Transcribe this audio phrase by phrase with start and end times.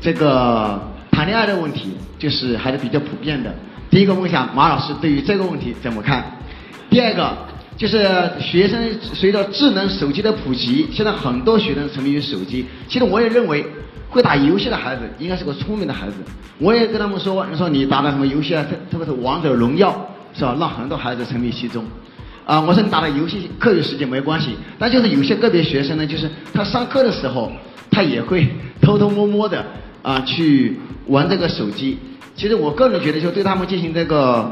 [0.00, 3.54] 这个谈恋爱的问题，就是还是比较普遍的。
[3.90, 6.24] 第一个问一下马老师对于这个问题怎么看？
[6.88, 7.36] 第二个
[7.76, 8.08] 就是
[8.40, 12.66] 学生随着智能手机的普及，现在很多学生沉迷于手机。
[12.88, 13.64] 其实我也认为，
[14.08, 16.14] 会打游戏的孩子应该是个聪明的孩子。
[16.58, 18.64] 我也跟他们说，你说你打的什么游戏啊？
[18.68, 19.90] 特特别是王者荣耀，
[20.34, 20.56] 是吧？
[20.58, 21.84] 让很多孩子沉迷其中。
[22.44, 27.52] 啊，我说你打的游戏课余时间没关系，但就是有些个别学生呢，就是他上课的时候，
[27.90, 28.48] 他也会
[28.80, 29.64] 偷偷摸摸的
[30.02, 31.98] 啊去玩这个手机。
[32.34, 34.50] 其实我个人觉得，就对他们进行这个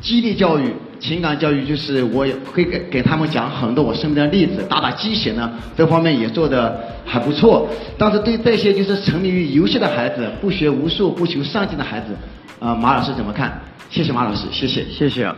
[0.00, 7.68] 激励教育、情感教育，就是我也会给给他们讲很多我身边的例子，打打鸡血呢，这方面也做的还不错。
[7.96, 12.16] 但是对这些就是沉迷于游戏的孩子、不学无术、不求上进的孩子，
[12.58, 13.60] 啊，马老师怎么看？
[13.88, 15.32] 谢谢马老师，谢谢，谢谢。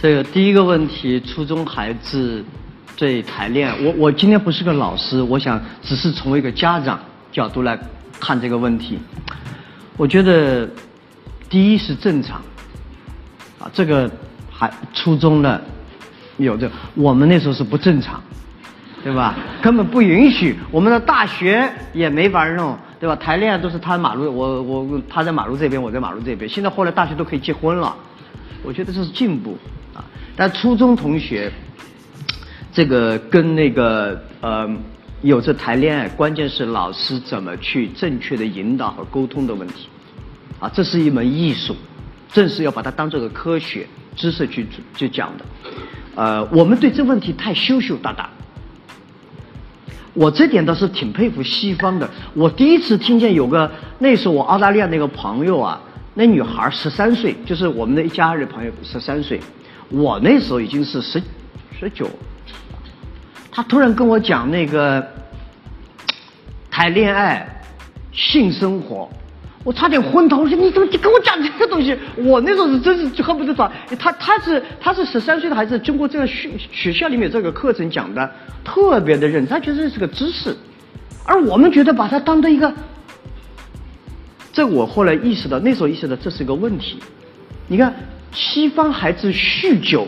[0.00, 2.42] 这个第一个问题，初中孩子
[2.96, 6.98] 对谈恋爱，我我今天不是个老师，我想只是从一个家长
[7.30, 7.78] 角度来
[8.20, 8.98] 看这个问题。
[9.96, 10.68] 我觉得
[11.48, 12.40] 第一是正常，
[13.58, 14.10] 啊，这个
[14.50, 15.60] 还初中的
[16.36, 18.22] 有这，我们那时候是不正常，
[19.02, 19.34] 对吧？
[19.60, 23.16] 根本不允许，我们的大学也没法弄，对吧？
[23.16, 26.48] 谈恋爱都是他马路，我我他在马路这边，我在马路这边。
[26.48, 27.94] 现在后来大学都可以结婚了，
[28.62, 29.58] 我觉得这是进步
[29.94, 30.04] 啊。
[30.36, 31.52] 但初中同学，
[32.72, 34.66] 这个跟那个呃
[35.22, 39.86] 有着谈恋爱，关键是老师怎么去正确的引导和沟通的问题，
[40.58, 41.76] 啊，这是一门艺术，
[42.32, 45.44] 正是要把它当做个科学知识去去讲的，
[46.14, 48.30] 呃，我们对这问题太羞羞答答，
[50.14, 52.08] 我这点倒是挺佩服西方的。
[52.32, 55.78] 我第一次听见有个那时候我澳大利亚那个朋友啊，
[56.14, 59.38] 那女孩十三岁，就是我们的一家人朋友十三岁。
[59.90, 61.22] 我那时候已经是十
[61.78, 62.08] 十九，
[63.50, 65.06] 他突然跟我讲那个
[66.70, 67.62] 谈恋爱、
[68.12, 69.10] 性生活，
[69.64, 70.38] 我差点昏倒。
[70.38, 71.96] 我说你怎么就跟我讲这个东西？
[72.16, 74.12] 我那时候是真是恨不得找他。
[74.12, 78.30] 他是他是十三岁的孩子，经过这个学学校里面这个课程讲的
[78.64, 80.56] 特别的认真，他觉得这是个知识，
[81.24, 82.72] 而我们觉得把它当做一个，
[84.52, 86.98] 这我后来意识到，那时候意识到这是一个问题。
[87.68, 87.94] 你看。
[88.32, 90.06] 西方孩子酗酒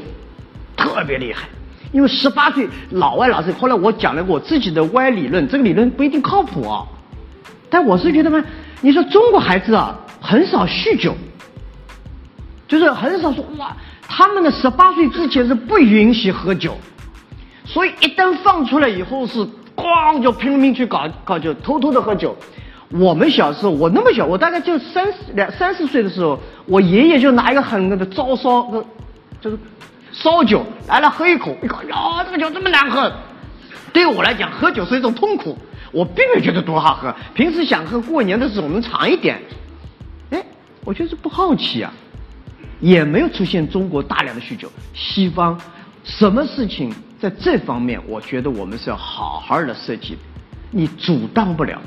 [0.77, 1.49] 特别厉害，
[1.93, 3.53] 因为十八岁老外老师。
[3.53, 6.85] 后来我讲了我自己的歪理论，这个理论不一定靠谱啊。
[7.71, 8.43] 但我是觉得嘛，
[8.81, 11.15] 你说中国孩子啊，很少酗酒，
[12.67, 13.77] 就是很少说哇，
[14.09, 16.77] 他们的十八岁之前是不允许喝酒，
[17.65, 19.39] 所以一旦放出来以后是
[19.75, 22.37] 咣就拼命去搞搞酒，偷偷的喝酒。
[22.91, 28.85] 我们小时候，我那么小，我大概就三两三四岁的时候，我爷爷就拿一个很那个糟烧的，
[29.41, 29.57] 就是
[30.13, 33.11] 烧酒来了喝一口，一看哟，这个酒这么难喝，
[33.93, 35.59] 对我来讲，喝酒是一种痛苦，
[35.91, 37.15] 我并没有觉得多好喝。
[37.35, 39.41] 平时想喝过年的时候能尝一点，
[40.31, 40.45] 哎，
[40.85, 41.93] 我觉得不好奇啊，
[42.81, 44.71] 也没有出现中国大量的酗酒。
[44.93, 45.59] 西方
[46.05, 50.19] 什么事情在这方面，我觉得我们是要好好的设计，
[50.71, 51.81] 你阻挡不了。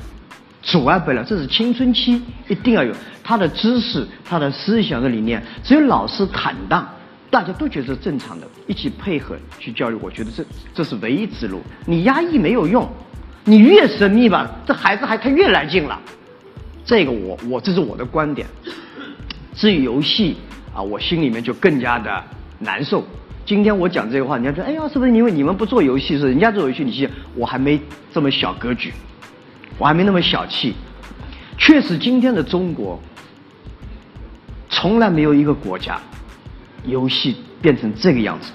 [0.62, 2.92] 阻碍不了，这是青春期一定要有
[3.22, 5.40] 他的知识、他的思想的理念。
[5.62, 6.84] 只有老师坦荡，
[7.30, 10.44] 大家都觉得正常的，一起配合去教育，我觉得这
[10.74, 11.60] 这是唯一之路。
[11.84, 12.88] 你压抑没有用，
[13.44, 16.00] 你越神秘吧，这孩子还他越来劲了。
[16.84, 18.46] 这个我我这是我的观点。
[19.54, 20.36] 至于游戏
[20.74, 22.24] 啊，我心里面就更加的
[22.58, 23.04] 难受。
[23.44, 26.84] 今天我讲这个话，人家说哎呀，是不是因为你们不做游戏，是人家做游戏？
[26.84, 27.08] 你信？
[27.34, 27.80] 我还没
[28.12, 28.92] 这么小格局。
[29.78, 30.74] 我还没那么小气，
[31.58, 32.98] 确实，今天的中国
[34.70, 36.00] 从来没有一个国家
[36.86, 38.52] 游戏变成这个样子。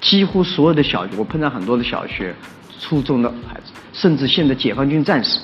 [0.00, 2.34] 几乎所有的小学，我碰到很多的小学、
[2.78, 5.40] 初中的孩子，甚至现在解放军战士，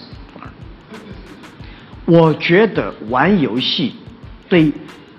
[2.04, 3.94] 我觉得玩游戏
[4.48, 4.72] 对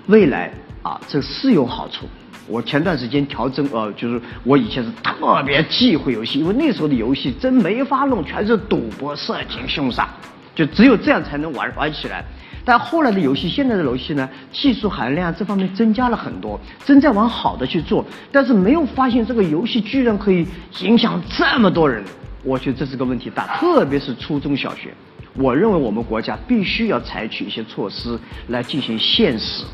[0.08, 0.52] 未来
[0.82, 2.06] 啊，这是有好处。
[2.46, 10.08] 我前段时间调整，呃，就是我以前是特别忌讳游戏，因为那时候的游戏真没法弄，全是赌博、色情、凶杀，
[10.54, 12.24] 就只有这样才能玩玩起来。
[12.64, 20.46] 但后来的游戏，现在的游戏呢，技术含量这方面增加了很多，正在往好的去做，但是没有发现这个游戏居然可以
[20.80, 22.04] 影响这么多人，
[22.44, 24.92] 我觉得这是个问题大，特别是初中小学。
[25.34, 28.18] 我认为我们国家必须要采取一些措施
[28.48, 29.64] 来进行现实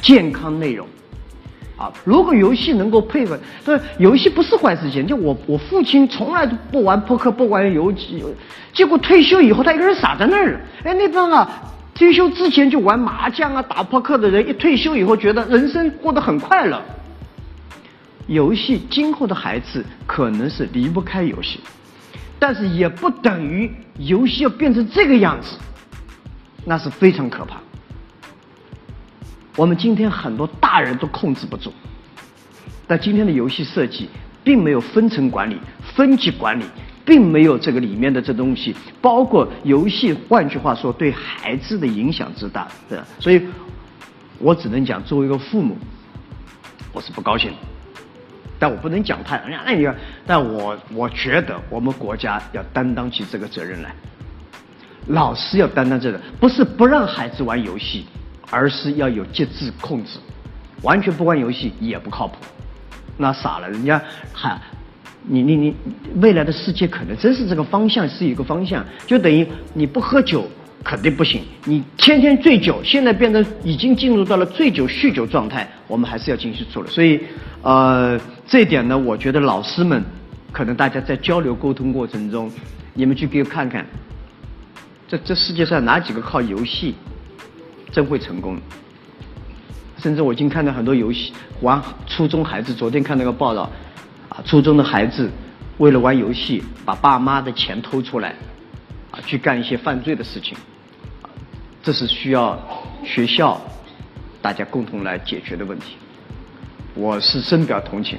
[0.00, 0.86] 健康内容。
[1.78, 5.06] 啊，如果游戏能够配合，对，游戏不是坏事情。
[5.06, 8.24] 就我，我父亲从来都不玩扑克，不玩游戏，
[8.72, 10.58] 结果退休以后，他一个人傻在那儿。
[10.84, 11.46] 哎，那帮啊，
[11.96, 16.80] 退休之前就玩麻将啊、打扑克的人，一退休以后觉得人生过得很快乐。
[18.26, 21.58] 游戏今后的孩子可能是离不开游戏，
[22.38, 25.56] 但是也不等于游戏要变成这个样子，
[26.66, 27.56] 那是非常可怕。
[29.56, 31.72] 我们今天很多大人都控制不住，
[32.86, 34.10] 但今天的游戏设计
[34.44, 35.58] 并没有分层管理、
[35.94, 36.64] 分级管理，
[37.06, 43.06] 并没有这个里面的这东西，包括游戏，换句话说，对孩子的影响之大，对吧？
[43.20, 43.40] 所以，
[44.38, 45.78] 我只能讲，作为一个父母，
[46.92, 47.52] 我是不高兴。
[48.58, 49.86] 但我不能讲太，那你，
[50.26, 53.94] 但我我觉得我们国家要担当起这个责任来，
[55.08, 58.06] 老师要担当这个，不是不让孩子玩游戏，
[58.50, 60.18] 而是要有节制控制，
[60.82, 62.36] 完全不玩游戏也不靠谱，
[63.18, 64.58] 那傻了，人家还，
[65.26, 65.74] 你你你，
[66.20, 70.48] 未来的世界可能真是这个方向是一个方向，就等于你不喝酒。
[70.84, 71.42] 肯定不行！
[71.64, 76.88] 你天天醉酒，现在变成已经进入到了醉酒酗酒状态，我们还是要进行处理。
[76.88, 77.20] 所以，
[77.62, 80.00] 呃，这一点呢，我觉得老师们
[80.52, 82.48] 可能大家在交流沟通过程中，
[82.94, 83.84] 你们去给我看看，
[85.08, 86.94] 这这世界上哪几个靠游戏
[87.90, 88.56] 真会成功？
[89.98, 91.32] 甚至我已经看到很多游戏
[91.62, 93.68] 玩初中孩子，昨天看那个报道，
[94.44, 95.30] 初中的孩子
[95.78, 98.34] 为了玩游戏，把爸妈的钱偷出来，
[99.10, 100.56] 啊，去干一些犯罪的事情。
[101.82, 102.58] 这是需要
[103.04, 103.60] 学校
[104.42, 105.96] 大家共同来解决的问题。
[106.94, 108.18] 我是深表同情。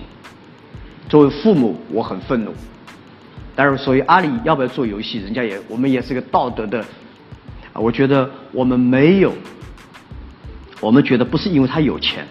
[1.09, 2.53] 作为父母，我很愤怒。
[3.55, 6.85] 但是，所以阿里要不要做游戏，人家也我们也是个道德的。
[7.73, 9.33] 我觉得我们没有，
[10.79, 12.27] 我们觉得不是因为他有钱，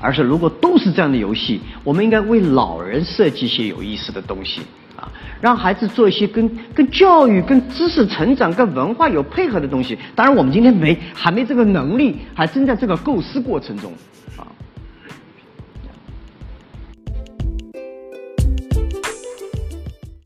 [0.00, 4.62] 而是如果都是这样的游戏，我们应该为老人设计一些有意思的东西。
[4.96, 5.08] 啊，
[5.40, 9.96] 让孩子做一些跟跟教育、跟知识成长、跟文化有配合的东西。
[10.14, 13.90] 当然，我们今天没还没这个能力，还正在这个构思过程中，